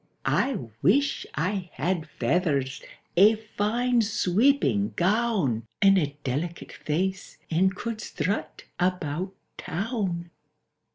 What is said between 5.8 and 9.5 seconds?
a delicate face, and could strut about